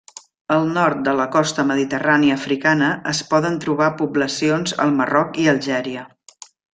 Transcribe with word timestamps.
Al 0.53 0.63
nord 0.77 1.01
de 1.07 1.11
la 1.17 1.27
costa 1.35 1.65
mediterrània 1.71 2.37
africana 2.41 2.87
es 3.13 3.21
poden 3.35 3.59
trobar 3.65 3.91
poblacions 4.03 4.75
al 4.87 4.95
Marroc 5.03 5.39
i 5.45 5.51
Algèria. 5.57 6.13